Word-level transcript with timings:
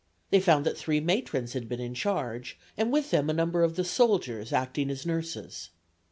They 0.31 0.39
found 0.39 0.65
that 0.65 0.75
three 0.75 0.99
matrons 0.99 1.53
had 1.53 1.69
been 1.69 1.79
in 1.79 1.93
charge, 1.93 2.57
and 2.75 2.91
with 2.91 3.11
them 3.11 3.29
a 3.29 3.33
number 3.33 3.61
of 3.61 3.75
the 3.75 3.83
soldiers 3.85 4.51
acting 4.51 4.89
as 4.89 5.05
nurses. 5.05 5.69